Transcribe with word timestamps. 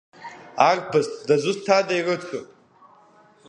Арԥыс 0.69 1.07
дызусҭада 1.27 1.93
ирыцу? 1.99 2.41